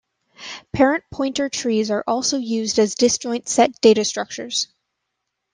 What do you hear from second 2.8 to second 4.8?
disjoint-set data structures.